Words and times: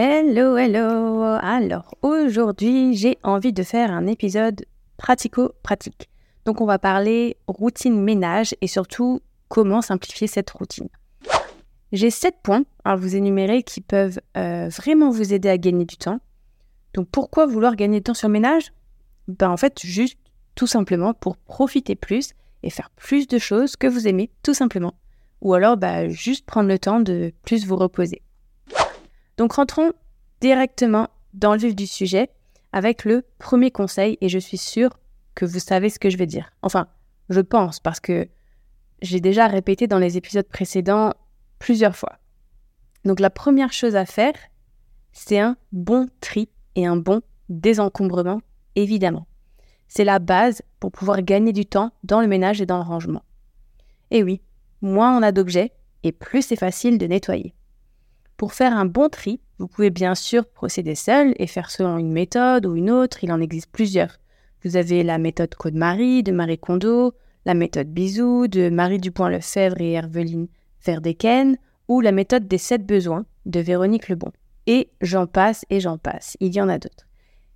Hello, 0.00 0.56
hello 0.56 1.24
Alors 1.42 1.92
aujourd'hui 2.02 2.94
j'ai 2.94 3.18
envie 3.24 3.52
de 3.52 3.64
faire 3.64 3.90
un 3.90 4.06
épisode 4.06 4.64
pratico-pratique. 4.96 6.08
Donc 6.44 6.60
on 6.60 6.66
va 6.66 6.78
parler 6.78 7.36
routine 7.48 8.00
ménage 8.00 8.54
et 8.60 8.68
surtout 8.68 9.18
comment 9.48 9.82
simplifier 9.82 10.28
cette 10.28 10.50
routine. 10.50 10.88
J'ai 11.90 12.10
sept 12.10 12.36
points 12.44 12.62
à 12.84 12.94
vous 12.94 13.16
énumérer 13.16 13.64
qui 13.64 13.80
peuvent 13.80 14.20
euh, 14.36 14.68
vraiment 14.68 15.10
vous 15.10 15.34
aider 15.34 15.48
à 15.48 15.58
gagner 15.58 15.84
du 15.84 15.96
temps. 15.96 16.20
Donc 16.94 17.08
pourquoi 17.10 17.46
vouloir 17.46 17.74
gagner 17.74 17.98
du 17.98 18.04
temps 18.04 18.14
sur 18.14 18.28
le 18.28 18.34
ménage? 18.34 18.72
Ben 19.26 19.50
en 19.50 19.56
fait 19.56 19.80
juste 19.80 20.20
tout 20.54 20.68
simplement 20.68 21.12
pour 21.12 21.36
profiter 21.36 21.96
plus 21.96 22.34
et 22.62 22.70
faire 22.70 22.90
plus 22.90 23.26
de 23.26 23.38
choses 23.38 23.74
que 23.74 23.88
vous 23.88 24.06
aimez 24.06 24.30
tout 24.44 24.54
simplement. 24.54 24.94
Ou 25.40 25.54
alors 25.54 25.76
bah, 25.76 26.08
juste 26.08 26.46
prendre 26.46 26.68
le 26.68 26.78
temps 26.78 27.00
de 27.00 27.32
plus 27.42 27.66
vous 27.66 27.74
reposer. 27.74 28.22
Donc 29.38 29.52
rentrons 29.52 29.92
directement 30.40 31.08
dans 31.32 31.52
le 31.52 31.60
vif 31.60 31.76
du 31.76 31.86
sujet 31.86 32.28
avec 32.72 33.04
le 33.04 33.24
premier 33.38 33.70
conseil 33.70 34.18
et 34.20 34.28
je 34.28 34.38
suis 34.38 34.58
sûre 34.58 34.98
que 35.34 35.46
vous 35.46 35.60
savez 35.60 35.88
ce 35.88 36.00
que 36.00 36.10
je 36.10 36.16
vais 36.16 36.26
dire. 36.26 36.52
Enfin, 36.62 36.88
je 37.30 37.40
pense 37.40 37.78
parce 37.78 38.00
que 38.00 38.28
j'ai 39.00 39.20
déjà 39.20 39.46
répété 39.46 39.86
dans 39.86 40.00
les 40.00 40.16
épisodes 40.16 40.48
précédents 40.48 41.14
plusieurs 41.60 41.94
fois. 41.94 42.18
Donc 43.04 43.20
la 43.20 43.30
première 43.30 43.72
chose 43.72 43.94
à 43.94 44.06
faire, 44.06 44.34
c'est 45.12 45.38
un 45.38 45.56
bon 45.70 46.08
tri 46.20 46.48
et 46.74 46.84
un 46.84 46.96
bon 46.96 47.22
désencombrement, 47.48 48.40
évidemment. 48.74 49.28
C'est 49.86 50.04
la 50.04 50.18
base 50.18 50.62
pour 50.80 50.90
pouvoir 50.90 51.22
gagner 51.22 51.52
du 51.52 51.64
temps 51.64 51.92
dans 52.02 52.20
le 52.20 52.26
ménage 52.26 52.60
et 52.60 52.66
dans 52.66 52.76
le 52.78 52.82
rangement. 52.82 53.22
Et 54.10 54.24
oui, 54.24 54.42
moins 54.82 55.16
on 55.16 55.22
a 55.22 55.32
d'objets, 55.32 55.72
et 56.02 56.12
plus 56.12 56.42
c'est 56.42 56.56
facile 56.56 56.98
de 56.98 57.06
nettoyer. 57.06 57.54
Pour 58.38 58.52
faire 58.52 58.72
un 58.72 58.86
bon 58.86 59.08
tri, 59.08 59.40
vous 59.58 59.66
pouvez 59.66 59.90
bien 59.90 60.14
sûr 60.14 60.46
procéder 60.46 60.94
seul 60.94 61.34
et 61.40 61.48
faire 61.48 61.72
selon 61.72 61.98
une 61.98 62.12
méthode 62.12 62.66
ou 62.66 62.76
une 62.76 62.88
autre, 62.88 63.24
il 63.24 63.32
en 63.32 63.40
existe 63.40 63.68
plusieurs. 63.72 64.20
Vous 64.64 64.76
avez 64.76 65.02
la 65.02 65.18
méthode 65.18 65.56
Code-Marie 65.56 66.22
de 66.22 66.30
Marie 66.30 66.56
Kondo, 66.56 67.14
la 67.46 67.54
méthode 67.54 67.88
Bisou 67.88 68.46
de 68.46 68.70
Marie 68.70 69.00
Dupont-Lefebvre 69.00 69.80
et 69.80 69.90
Herveline 69.90 70.46
Verdeken, 70.86 71.56
ou 71.88 72.00
la 72.00 72.12
méthode 72.12 72.46
des 72.46 72.58
sept 72.58 72.86
besoins 72.86 73.26
de 73.44 73.58
Véronique 73.58 74.08
Lebon. 74.08 74.30
Et 74.68 74.88
j'en 75.00 75.26
passe 75.26 75.64
et 75.68 75.80
j'en 75.80 75.98
passe, 75.98 76.36
il 76.38 76.54
y 76.54 76.60
en 76.60 76.68
a 76.68 76.78
d'autres. 76.78 77.08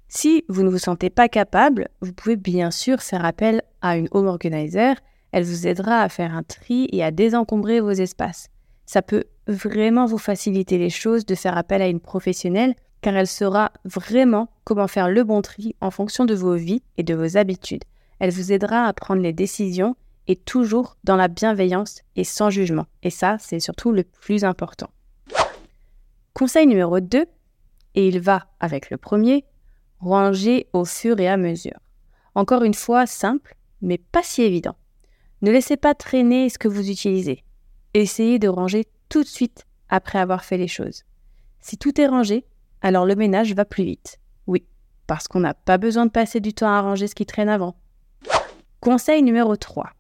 Si 0.08 0.44
vous 0.48 0.64
ne 0.64 0.68
vous 0.68 0.78
sentez 0.78 1.10
pas 1.10 1.28
capable, 1.28 1.90
vous 2.00 2.12
pouvez 2.12 2.34
bien 2.34 2.72
sûr 2.72 3.02
faire 3.02 3.24
appel 3.24 3.62
à 3.82 3.96
une 3.96 4.08
home 4.10 4.26
organizer. 4.26 4.96
Elle 5.30 5.44
vous 5.44 5.68
aidera 5.68 6.00
à 6.00 6.08
faire 6.08 6.34
un 6.34 6.42
tri 6.42 6.88
et 6.90 7.04
à 7.04 7.12
désencombrer 7.12 7.78
vos 7.78 7.92
espaces. 7.92 8.48
Ça 8.84 9.00
peut 9.00 9.24
vraiment 9.46 10.06
vous 10.06 10.18
faciliter 10.18 10.78
les 10.78 10.90
choses 10.90 11.26
de 11.26 11.34
faire 11.34 11.56
appel 11.56 11.82
à 11.82 11.88
une 11.88 12.00
professionnelle 12.00 12.74
car 13.00 13.16
elle 13.16 13.26
saura 13.26 13.72
vraiment 13.84 14.48
comment 14.64 14.88
faire 14.88 15.08
le 15.08 15.24
bon 15.24 15.42
tri 15.42 15.74
en 15.80 15.90
fonction 15.90 16.24
de 16.24 16.34
vos 16.34 16.54
vies 16.54 16.82
et 16.96 17.02
de 17.02 17.14
vos 17.14 17.36
habitudes. 17.36 17.84
Elle 18.20 18.30
vous 18.30 18.52
aidera 18.52 18.84
à 18.84 18.92
prendre 18.92 19.20
les 19.20 19.32
décisions 19.32 19.96
et 20.28 20.36
toujours 20.36 20.96
dans 21.02 21.16
la 21.16 21.28
bienveillance 21.28 22.02
et 22.14 22.24
sans 22.24 22.50
jugement. 22.50 22.86
Et 23.02 23.10
ça, 23.10 23.36
c'est 23.40 23.58
surtout 23.58 23.90
le 23.90 24.04
plus 24.04 24.44
important. 24.44 24.88
Conseil 26.32 26.66
numéro 26.66 27.00
2, 27.00 27.26
et 27.94 28.08
il 28.08 28.20
va 28.20 28.46
avec 28.60 28.90
le 28.90 28.96
premier, 28.96 29.44
ranger 29.98 30.68
au 30.72 30.84
fur 30.84 31.18
et 31.20 31.28
à 31.28 31.36
mesure. 31.36 31.78
Encore 32.34 32.62
une 32.62 32.74
fois, 32.74 33.06
simple, 33.06 33.56
mais 33.82 33.98
pas 33.98 34.22
si 34.22 34.42
évident. 34.42 34.76
Ne 35.42 35.50
laissez 35.50 35.76
pas 35.76 35.94
traîner 35.94 36.48
ce 36.48 36.58
que 36.58 36.68
vous 36.68 36.88
utilisez. 36.88 37.44
Essayez 37.94 38.38
de 38.38 38.48
ranger 38.48 38.84
tout 39.12 39.22
de 39.22 39.28
suite 39.28 39.66
après 39.90 40.18
avoir 40.18 40.42
fait 40.42 40.56
les 40.56 40.68
choses. 40.68 41.04
Si 41.60 41.76
tout 41.76 42.00
est 42.00 42.06
rangé, 42.06 42.46
alors 42.80 43.04
le 43.04 43.14
ménage 43.14 43.54
va 43.54 43.66
plus 43.66 43.84
vite. 43.84 44.18
Oui, 44.46 44.64
parce 45.06 45.28
qu'on 45.28 45.40
n'a 45.40 45.52
pas 45.52 45.76
besoin 45.76 46.06
de 46.06 46.10
passer 46.10 46.40
du 46.40 46.54
temps 46.54 46.70
à 46.70 46.80
ranger 46.80 47.08
ce 47.08 47.14
qui 47.14 47.26
traîne 47.26 47.50
avant. 47.50 47.76
Conseil 48.80 49.22
numéro 49.22 49.54
3. 49.54 49.90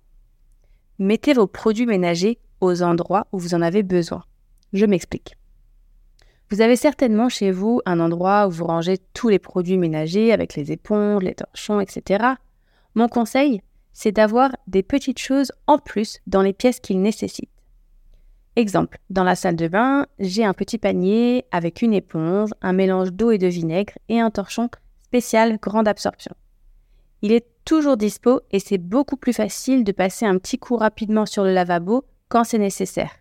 Mettez 0.98 1.34
vos 1.34 1.46
produits 1.46 1.84
ménagers 1.84 2.38
aux 2.62 2.82
endroits 2.82 3.26
où 3.32 3.38
vous 3.38 3.54
en 3.54 3.60
avez 3.60 3.82
besoin. 3.82 4.24
Je 4.72 4.86
m'explique. 4.86 5.36
Vous 6.48 6.62
avez 6.62 6.76
certainement 6.76 7.28
chez 7.28 7.50
vous 7.50 7.82
un 7.84 8.00
endroit 8.00 8.46
où 8.46 8.50
vous 8.50 8.64
rangez 8.64 8.96
tous 9.12 9.28
les 9.28 9.38
produits 9.38 9.76
ménagers 9.76 10.32
avec 10.32 10.54
les 10.54 10.72
éponges, 10.72 11.22
les 11.22 11.34
torchons, 11.34 11.80
etc. 11.80 12.24
Mon 12.94 13.08
conseil, 13.08 13.60
c'est 13.92 14.12
d'avoir 14.12 14.56
des 14.68 14.82
petites 14.82 15.18
choses 15.18 15.52
en 15.66 15.76
plus 15.76 16.20
dans 16.26 16.40
les 16.40 16.54
pièces 16.54 16.80
qu'ils 16.80 17.02
nécessitent. 17.02 17.51
Exemple, 18.54 18.98
dans 19.08 19.24
la 19.24 19.34
salle 19.34 19.56
de 19.56 19.66
bain, 19.66 20.06
j'ai 20.18 20.44
un 20.44 20.52
petit 20.52 20.76
panier 20.76 21.46
avec 21.52 21.80
une 21.80 21.94
éponge, 21.94 22.50
un 22.60 22.74
mélange 22.74 23.12
d'eau 23.12 23.30
et 23.30 23.38
de 23.38 23.46
vinaigre 23.46 23.94
et 24.10 24.20
un 24.20 24.30
torchon 24.30 24.68
spécial 25.04 25.58
grande 25.58 25.88
absorption. 25.88 26.34
Il 27.22 27.32
est 27.32 27.46
toujours 27.64 27.96
dispo 27.96 28.40
et 28.50 28.58
c'est 28.58 28.78
beaucoup 28.78 29.16
plus 29.16 29.32
facile 29.32 29.84
de 29.84 29.92
passer 29.92 30.26
un 30.26 30.36
petit 30.36 30.58
coup 30.58 30.76
rapidement 30.76 31.24
sur 31.24 31.44
le 31.44 31.54
lavabo 31.54 32.04
quand 32.28 32.44
c'est 32.44 32.58
nécessaire, 32.58 33.12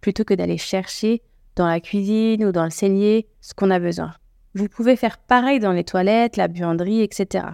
plutôt 0.00 0.24
que 0.24 0.34
d'aller 0.34 0.56
chercher 0.56 1.20
dans 1.54 1.66
la 1.66 1.80
cuisine 1.80 2.44
ou 2.46 2.52
dans 2.52 2.64
le 2.64 2.70
cellier 2.70 3.26
ce 3.42 3.52
qu'on 3.52 3.70
a 3.70 3.80
besoin. 3.80 4.12
Vous 4.54 4.68
pouvez 4.68 4.96
faire 4.96 5.18
pareil 5.18 5.58
dans 5.58 5.72
les 5.72 5.84
toilettes, 5.84 6.38
la 6.38 6.48
buanderie, 6.48 7.02
etc. 7.02 7.44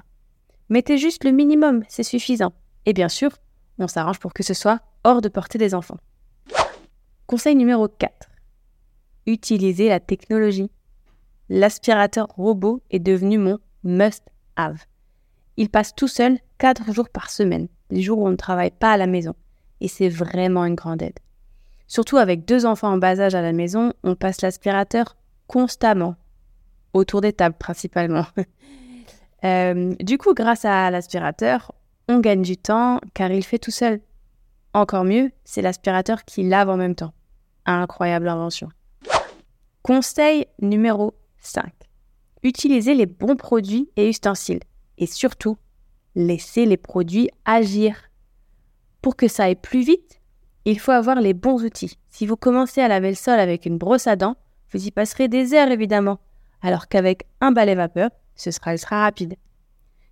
Mettez 0.68 0.98
juste 0.98 1.24
le 1.24 1.32
minimum, 1.32 1.82
c'est 1.88 2.02
suffisant. 2.04 2.52
Et 2.86 2.92
bien 2.92 3.08
sûr, 3.08 3.30
on 3.78 3.88
s'arrange 3.88 4.20
pour 4.20 4.34
que 4.34 4.44
ce 4.44 4.54
soit 4.54 4.80
hors 5.02 5.20
de 5.20 5.28
portée 5.28 5.58
des 5.58 5.74
enfants. 5.74 5.98
Conseil 7.34 7.56
numéro 7.56 7.88
4. 7.88 8.30
Utilisez 9.26 9.88
la 9.88 9.98
technologie. 9.98 10.70
L'aspirateur 11.48 12.28
robot 12.28 12.80
est 12.92 13.00
devenu 13.00 13.38
mon 13.38 13.58
must-have. 13.82 14.84
Il 15.56 15.68
passe 15.68 15.96
tout 15.96 16.06
seul 16.06 16.38
4 16.58 16.92
jours 16.92 17.08
par 17.08 17.30
semaine, 17.30 17.66
les 17.90 18.02
jours 18.02 18.20
où 18.20 18.28
on 18.28 18.30
ne 18.30 18.36
travaille 18.36 18.70
pas 18.70 18.92
à 18.92 18.96
la 18.96 19.08
maison. 19.08 19.34
Et 19.80 19.88
c'est 19.88 20.08
vraiment 20.08 20.64
une 20.64 20.76
grande 20.76 21.02
aide. 21.02 21.18
Surtout 21.88 22.18
avec 22.18 22.44
deux 22.44 22.66
enfants 22.66 22.92
en 22.92 22.98
bas 22.98 23.18
âge 23.18 23.34
à 23.34 23.42
la 23.42 23.52
maison, 23.52 23.92
on 24.04 24.14
passe 24.14 24.40
l'aspirateur 24.40 25.16
constamment, 25.48 26.14
autour 26.92 27.20
des 27.20 27.32
tables 27.32 27.58
principalement. 27.58 28.26
Euh, 29.44 29.94
du 30.00 30.16
coup, 30.16 30.32
grâce 30.32 30.64
à 30.64 30.90
l'aspirateur, 30.90 31.74
on 32.08 32.20
gagne 32.20 32.40
du 32.40 32.56
temps 32.56 32.98
car 33.12 33.30
il 33.30 33.44
fait 33.44 33.58
tout 33.58 33.70
seul. 33.70 34.00
Encore 34.72 35.04
mieux, 35.04 35.32
c'est 35.44 35.60
l'aspirateur 35.60 36.24
qui 36.24 36.44
lave 36.44 36.70
en 36.70 36.78
même 36.78 36.94
temps. 36.94 37.12
Incroyable 37.66 38.28
invention. 38.28 38.68
Conseil 39.82 40.46
numéro 40.60 41.14
5. 41.38 41.72
Utilisez 42.42 42.94
les 42.94 43.06
bons 43.06 43.36
produits 43.36 43.90
et 43.96 44.08
ustensiles. 44.08 44.60
Et 44.98 45.06
surtout, 45.06 45.56
laissez 46.14 46.66
les 46.66 46.76
produits 46.76 47.30
agir. 47.44 47.96
Pour 49.02 49.16
que 49.16 49.28
ça 49.28 49.44
aille 49.44 49.56
plus 49.56 49.82
vite, 49.82 50.20
il 50.64 50.78
faut 50.78 50.92
avoir 50.92 51.20
les 51.20 51.34
bons 51.34 51.62
outils. 51.64 51.98
Si 52.08 52.26
vous 52.26 52.36
commencez 52.36 52.80
à 52.80 52.88
laver 52.88 53.10
le 53.10 53.16
sol 53.16 53.38
avec 53.38 53.66
une 53.66 53.78
brosse 53.78 54.06
à 54.06 54.16
dents, 54.16 54.36
vous 54.72 54.86
y 54.86 54.90
passerez 54.90 55.28
des 55.28 55.54
heures 55.54 55.70
évidemment, 55.70 56.18
alors 56.62 56.88
qu'avec 56.88 57.26
un 57.40 57.52
balai 57.52 57.74
vapeur, 57.74 58.10
ce 58.34 58.50
sera 58.50 58.74
rapide. 58.90 59.36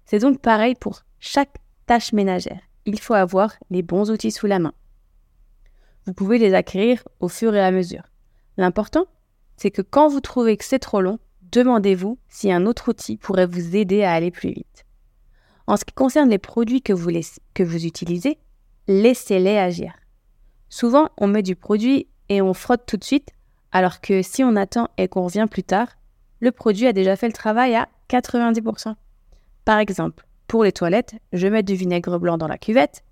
C'est 0.05 0.19
donc 0.19 0.41
pareil 0.41 0.75
pour 0.75 1.03
chaque 1.21 1.57
tâche 1.87 2.13
ménagère 2.13 2.61
il 2.85 3.01
faut 3.01 3.15
avoir 3.15 3.55
les 3.71 3.83
bons 3.83 4.11
outils 4.11 4.31
sous 4.31 4.47
la 4.47 4.59
main. 4.59 4.73
Vous 6.07 6.15
pouvez 6.15 6.39
les 6.39 6.55
acquérir 6.55 7.07
au 7.21 7.29
fur 7.29 7.55
et 7.55 7.61
à 7.61 7.71
mesure. 7.71 8.03
L'important, 8.57 9.07
c'est 9.57 9.71
que 9.71 9.83
quand 9.83 10.09
vous 10.09 10.21
trouvez 10.21 10.57
que 10.57 10.65
c'est 10.65 10.79
trop 10.79 11.01
long, 11.01 11.19
demandez-vous 11.53 12.19
si 12.29 12.51
un 12.51 12.67
autre 12.67 12.89
outil 12.89 13.17
pourrait 13.17 13.47
vous 13.47 13.77
aider 13.77 14.03
à 14.03 14.13
aller 14.13 14.31
plus 14.31 14.51
vite. 14.51 14.85
En 15.67 15.77
ce 15.77 15.85
qui 15.85 15.95
concerne 15.95 16.29
les 16.29 16.39
produits 16.39 16.83
que 16.83 16.93
vous, 16.93 17.11
utilisez, 17.87 18.39
laissez-les 18.89 19.59
agir. 19.59 19.95
Souvent, 20.69 21.09
on 21.19 21.29
met 21.29 21.43
du 21.43 21.55
produit 21.55 22.09
et 22.29 22.43
on 22.43 22.55
frotte 22.55 22.87
tout 22.87 22.97
de 22.97 23.05
suite, 23.05 23.31
alors 23.71 24.01
que 24.01 24.23
si 24.23 24.43
on 24.43 24.57
attend 24.57 24.89
et 24.99 25.07
qu'on 25.07 25.25
revient 25.25 25.47
plus 25.49 25.63
tard, 25.63 25.89
le 26.41 26.51
produit 26.51 26.87
a 26.87 26.93
déjà 26.93 27.15
fait 27.15 27.29
le 27.29 27.33
travail 27.33 27.77
à 27.77 27.89
90%. 28.09 28.95
Par 29.65 29.79
exemple, 29.79 30.27
pour 30.49 30.65
les 30.65 30.73
toilettes, 30.73 31.15
je 31.33 31.47
mets 31.47 31.63
du 31.63 31.75
vinaigre 31.75 32.19
blanc 32.19 32.37
dans 32.37 32.49
la 32.49 32.59
cuvette 32.59 33.05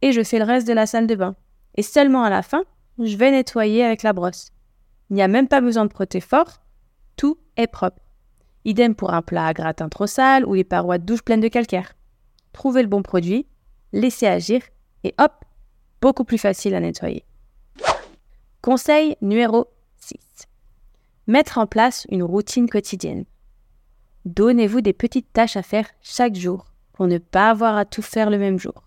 et 0.00 0.12
je 0.12 0.24
fais 0.24 0.38
le 0.38 0.44
reste 0.44 0.66
de 0.66 0.72
la 0.72 0.86
salle 0.86 1.06
de 1.06 1.14
bain. 1.14 1.36
Et 1.74 1.82
seulement 1.82 2.24
à 2.24 2.30
la 2.30 2.42
fin, 2.42 2.64
je 2.98 3.16
vais 3.16 3.30
nettoyer 3.30 3.84
avec 3.84 4.02
la 4.02 4.12
brosse. 4.12 4.50
Il 5.10 5.16
n'y 5.16 5.22
a 5.22 5.28
même 5.28 5.48
pas 5.48 5.60
besoin 5.60 5.84
de 5.84 5.90
proter 5.90 6.20
fort, 6.20 6.62
tout 7.16 7.38
est 7.56 7.66
propre. 7.66 8.00
Idem 8.64 8.94
pour 8.94 9.12
un 9.12 9.22
plat 9.22 9.46
à 9.46 9.52
gratin 9.52 9.88
trop 9.88 10.06
sale 10.06 10.46
ou 10.46 10.54
les 10.54 10.64
parois 10.64 10.98
de 10.98 11.04
douche 11.04 11.22
pleines 11.22 11.40
de 11.40 11.48
calcaire. 11.48 11.94
Trouvez 12.52 12.82
le 12.82 12.88
bon 12.88 13.02
produit, 13.02 13.46
laissez 13.92 14.26
agir 14.26 14.62
et 15.04 15.14
hop, 15.18 15.32
beaucoup 16.00 16.24
plus 16.24 16.38
facile 16.38 16.74
à 16.74 16.80
nettoyer. 16.80 17.24
Conseil 18.60 19.16
numéro 19.20 19.66
6. 19.96 20.16
Mettre 21.26 21.58
en 21.58 21.66
place 21.66 22.06
une 22.10 22.22
routine 22.22 22.68
quotidienne. 22.68 23.24
Donnez-vous 24.24 24.80
des 24.80 24.92
petites 24.92 25.32
tâches 25.32 25.56
à 25.56 25.62
faire 25.62 25.88
chaque 26.00 26.36
jour 26.36 26.66
pour 26.92 27.08
ne 27.08 27.18
pas 27.18 27.50
avoir 27.50 27.76
à 27.76 27.84
tout 27.84 28.02
faire 28.02 28.30
le 28.30 28.38
même 28.38 28.58
jour. 28.58 28.84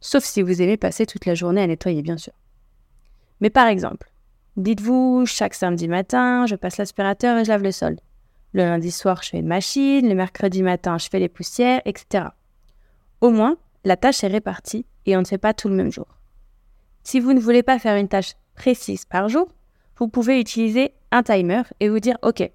Sauf 0.00 0.24
si 0.24 0.42
vous 0.42 0.62
aimez 0.62 0.76
passer 0.76 1.06
toute 1.06 1.26
la 1.26 1.34
journée 1.34 1.62
à 1.62 1.66
nettoyer, 1.66 2.02
bien 2.02 2.16
sûr. 2.16 2.32
Mais 3.40 3.50
par 3.50 3.66
exemple, 3.66 4.10
dites-vous, 4.56 5.24
chaque 5.26 5.54
samedi 5.54 5.88
matin, 5.88 6.46
je 6.46 6.54
passe 6.54 6.76
l'aspirateur 6.76 7.38
et 7.38 7.44
je 7.44 7.50
lave 7.50 7.62
le 7.62 7.72
sol. 7.72 7.96
Le 8.52 8.62
lundi 8.62 8.90
soir, 8.90 9.22
je 9.22 9.30
fais 9.30 9.38
une 9.38 9.46
machine, 9.46 10.08
le 10.08 10.14
mercredi 10.14 10.62
matin, 10.62 10.98
je 10.98 11.08
fais 11.08 11.18
les 11.18 11.28
poussières, 11.28 11.82
etc. 11.84 12.26
Au 13.20 13.30
moins, 13.30 13.56
la 13.84 13.96
tâche 13.96 14.24
est 14.24 14.28
répartie 14.28 14.86
et 15.06 15.16
on 15.16 15.20
ne 15.20 15.26
fait 15.26 15.38
pas 15.38 15.54
tout 15.54 15.68
le 15.68 15.74
même 15.74 15.92
jour. 15.92 16.06
Si 17.02 17.20
vous 17.20 17.32
ne 17.32 17.40
voulez 17.40 17.62
pas 17.62 17.78
faire 17.78 17.96
une 17.96 18.08
tâche 18.08 18.34
précise 18.54 19.04
par 19.04 19.28
jour, 19.28 19.48
vous 19.96 20.08
pouvez 20.08 20.40
utiliser 20.40 20.92
un 21.10 21.22
timer 21.22 21.62
et 21.80 21.88
vous 21.88 22.00
dire 22.00 22.16
OK, 22.22 22.48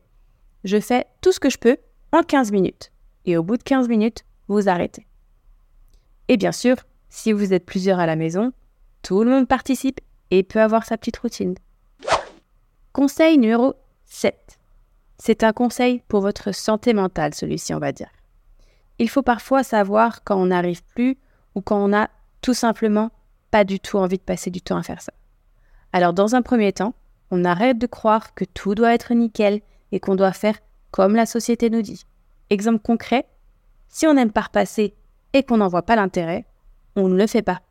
je 0.64 0.80
fais 0.80 1.06
tout 1.22 1.32
ce 1.32 1.40
que 1.40 1.50
je 1.50 1.58
peux 1.58 1.78
en 2.12 2.24
15 2.24 2.52
minutes. 2.52 2.92
Et 3.26 3.38
au 3.38 3.44
bout 3.44 3.58
de 3.58 3.64
15 3.64 3.88
minutes, 3.88 4.26
vous 4.48 4.70
arrêtez. 4.70 5.08
Et 6.28 6.38
bien 6.38 6.52
sûr, 6.52 6.76
si 7.14 7.32
vous 7.32 7.54
êtes 7.54 7.68
plusieurs 7.68 8.00
à 8.00 8.08
la 8.08 8.16
maison, 8.16 8.54
tout 9.04 9.24
le 9.24 9.30
monde 9.30 9.48
participe 9.48 10.02
et 10.32 10.42
peut 10.42 10.60
avoir 10.60 10.84
sa 10.84 10.98
petite 10.98 11.18
routine. 11.18 11.54
Conseil 12.92 13.38
numéro 13.38 13.76
7. 14.06 14.58
C'est 15.20 15.44
un 15.44 15.54
conseil 15.54 16.02
pour 16.08 16.22
votre 16.22 16.52
santé 16.56 16.92
mentale, 16.92 17.36
celui-ci, 17.36 17.72
on 17.76 17.80
va 17.80 17.92
dire. 17.92 18.10
Il 18.98 19.12
faut 19.12 19.22
parfois 19.22 19.62
savoir 19.62 20.24
quand 20.24 20.42
on 20.42 20.48
n'arrive 20.48 20.84
plus 20.84 21.20
ou 21.54 21.62
quand 21.62 21.78
on 21.78 21.94
a 21.94 22.10
tout 22.42 22.56
simplement 22.56 23.12
pas 23.52 23.64
du 23.64 23.80
tout 23.80 24.00
envie 24.00 24.18
de 24.18 24.24
passer 24.24 24.50
du 24.50 24.62
temps 24.62 24.78
à 24.78 24.84
faire 24.84 25.02
ça. 25.02 25.14
Alors, 25.92 26.14
dans 26.14 26.34
un 26.34 26.42
premier 26.42 26.74
temps, 26.74 26.96
on 27.30 27.46
arrête 27.46 27.78
de 27.78 27.86
croire 27.86 28.34
que 28.34 28.44
tout 28.44 28.74
doit 28.74 28.94
être 28.94 29.14
nickel 29.14 29.62
et 29.92 30.00
qu'on 30.00 30.16
doit 30.16 30.34
faire 30.34 30.58
comme 30.90 31.16
la 31.16 31.28
société 31.28 31.70
nous 31.70 31.84
dit. 31.84 32.06
Exemple 32.50 32.80
concret, 32.80 33.28
si 33.88 34.08
on 34.08 34.16
n'aime 34.16 34.32
pas 34.32 34.42
repasser 34.42 34.96
et 35.34 35.44
qu'on 35.44 35.58
n'en 35.58 35.68
voit 35.68 35.84
pas 35.84 35.96
l'intérêt, 35.96 36.48
on 36.96 37.08
ne 37.08 37.18
le 37.18 37.28
fait 37.28 37.42
pas. 37.42 37.62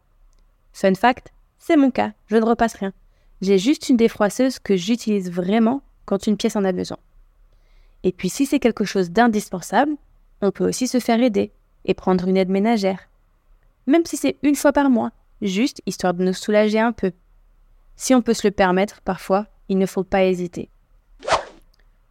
Fun 0.72 0.94
fact, 0.94 1.32
c'est 1.58 1.76
mon 1.76 1.90
cas, 1.90 2.12
je 2.26 2.36
ne 2.36 2.44
repasse 2.44 2.74
rien. 2.74 2.92
J'ai 3.40 3.58
juste 3.58 3.88
une 3.88 3.96
défroisseuse 3.96 4.58
que 4.58 4.76
j'utilise 4.76 5.30
vraiment 5.30 5.82
quand 6.04 6.26
une 6.26 6.36
pièce 6.36 6.56
en 6.56 6.64
a 6.64 6.72
besoin. 6.72 6.98
Et 8.04 8.12
puis 8.12 8.28
si 8.28 8.46
c'est 8.46 8.58
quelque 8.58 8.84
chose 8.84 9.10
d'indispensable, 9.10 9.92
on 10.40 10.50
peut 10.50 10.69
aussi 10.69 10.88
se 10.88 10.98
faire 10.98 11.22
aider 11.22 11.52
et 11.84 11.94
prendre 11.94 12.26
une 12.26 12.36
aide 12.36 12.48
ménagère. 12.48 13.08
Même 13.86 14.04
si 14.04 14.16
c'est 14.16 14.36
une 14.42 14.56
fois 14.56 14.72
par 14.72 14.90
mois, 14.90 15.10
juste 15.40 15.82
histoire 15.86 16.14
de 16.14 16.25
nous 16.25 16.32
soulager 16.32 16.78
un 16.78 16.92
peu. 16.92 17.12
Si 17.96 18.14
on 18.14 18.22
peut 18.22 18.34
se 18.34 18.46
le 18.46 18.52
permettre, 18.52 19.00
parfois, 19.02 19.46
il 19.68 19.78
ne 19.78 19.86
faut 19.86 20.04
pas 20.04 20.25
hésiter. 20.25 20.68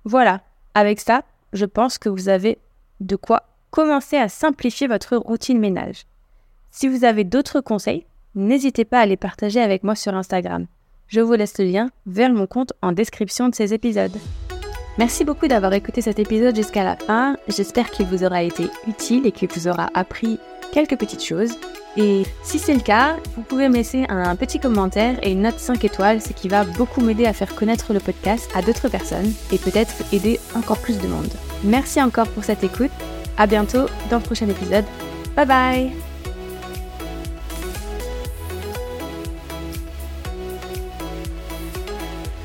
Voilà, 0.03 0.41
avec 0.73 0.99
ça, 0.99 1.23
je 1.53 1.65
pense 1.65 1.97
que 1.97 2.09
vous 2.09 2.29
avez 2.29 2.57
de 2.99 3.15
quoi 3.15 3.43
commencer 3.69 4.17
à 4.17 4.29
simplifier 4.29 4.87
votre 4.87 5.15
routine 5.15 5.59
ménage. 5.59 6.05
Si 6.71 6.87
vous 6.87 7.03
avez 7.03 7.25
d'autres 7.25 7.59
conseils, 7.59 8.05
n'hésitez 8.33 8.85
pas 8.85 9.01
à 9.01 9.05
les 9.05 9.17
partager 9.17 9.61
avec 9.61 9.83
moi 9.83 9.95
sur 9.95 10.15
Instagram. 10.15 10.67
Je 11.07 11.19
vous 11.19 11.33
laisse 11.33 11.57
le 11.59 11.65
lien 11.65 11.89
vers 12.05 12.31
mon 12.31 12.47
compte 12.47 12.71
en 12.81 12.93
description 12.93 13.49
de 13.49 13.55
ces 13.55 13.73
épisodes. 13.73 14.15
Merci 14.97 15.25
beaucoup 15.25 15.47
d'avoir 15.47 15.73
écouté 15.73 16.01
cet 16.01 16.19
épisode 16.19 16.55
jusqu'à 16.55 16.85
la 16.85 16.95
fin. 16.95 17.35
J'espère 17.49 17.91
qu'il 17.91 18.05
vous 18.05 18.23
aura 18.23 18.43
été 18.43 18.67
utile 18.87 19.25
et 19.25 19.33
qu'il 19.33 19.49
vous 19.49 19.67
aura 19.67 19.89
appris 19.93 20.39
quelques 20.71 20.97
petites 20.97 21.23
choses. 21.23 21.57
Et 21.97 22.23
si 22.43 22.57
c'est 22.57 22.73
le 22.73 22.79
cas, 22.79 23.17
vous 23.35 23.41
pouvez 23.41 23.67
me 23.67 23.75
laisser 23.75 24.05
un 24.07 24.37
petit 24.37 24.59
commentaire 24.59 25.19
et 25.23 25.33
une 25.33 25.41
note 25.41 25.59
5 25.59 25.83
étoiles, 25.83 26.21
ce 26.21 26.31
qui 26.31 26.47
va 26.47 26.63
beaucoup 26.63 27.01
m'aider 27.01 27.25
à 27.25 27.33
faire 27.33 27.53
connaître 27.53 27.93
le 27.93 27.99
podcast 27.99 28.49
à 28.55 28.61
d'autres 28.61 28.87
personnes 28.87 29.33
et 29.51 29.57
peut-être 29.57 29.93
aider 30.13 30.39
encore 30.55 30.79
plus 30.79 30.99
de 30.99 31.07
monde. 31.07 31.33
Merci 31.65 32.01
encore 32.01 32.29
pour 32.29 32.45
cette 32.45 32.63
écoute. 32.63 32.91
À 33.37 33.47
bientôt 33.47 33.87
dans 34.09 34.17
le 34.17 34.23
prochain 34.23 34.47
épisode. 34.47 34.85
Bye 35.35 35.45
bye 35.45 36.10